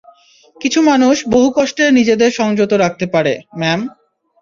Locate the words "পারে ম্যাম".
3.05-3.79